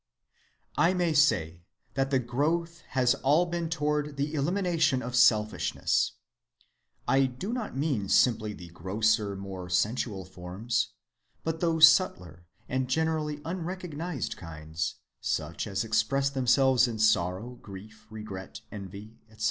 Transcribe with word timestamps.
"I 0.79 0.95
may 0.95 1.13
say 1.13 1.61
that 1.93 2.09
the 2.09 2.17
growth 2.17 2.81
has 2.97 3.13
all 3.13 3.45
been 3.45 3.69
toward 3.69 4.17
the 4.17 4.33
elimination 4.33 5.03
of 5.03 5.15
selfishness. 5.15 6.13
I 7.07 7.25
do 7.27 7.53
not 7.53 7.77
mean 7.77 8.09
simply 8.09 8.53
the 8.53 8.69
grosser, 8.69 9.35
more 9.35 9.69
sensual 9.69 10.25
forms, 10.25 10.87
but 11.43 11.59
those 11.59 11.87
subtler 11.87 12.47
and 12.67 12.89
generally 12.89 13.41
unrecognized 13.45 14.37
kinds, 14.37 14.95
such 15.19 15.67
as 15.67 15.83
express 15.83 16.31
themselves 16.31 16.87
in 16.87 16.97
sorrow, 16.97 17.59
grief, 17.61 18.07
regret, 18.09 18.61
envy, 18.71 19.19
etc. 19.29 19.39